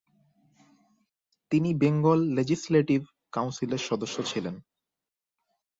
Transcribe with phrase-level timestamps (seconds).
[1.51, 3.01] তিনি বেঙ্গল লেজিসলেটিভ
[3.31, 4.55] কাউন্সিলের সদস্য ছিলেন।